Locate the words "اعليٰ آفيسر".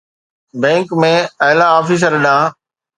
1.47-2.11